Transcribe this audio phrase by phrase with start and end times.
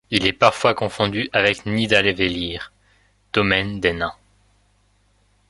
[0.09, 2.73] Il est parfois confondu avec Nidavellir,
[3.33, 4.15] domaine des Nains.